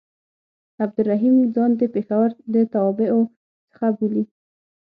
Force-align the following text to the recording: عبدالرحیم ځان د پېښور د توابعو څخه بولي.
عبدالرحیم 0.83 1.35
ځان 1.55 1.71
د 1.77 1.81
پېښور 1.93 2.29
د 2.53 2.55
توابعو 2.73 3.21
څخه 3.71 3.87
بولي. 3.97 4.23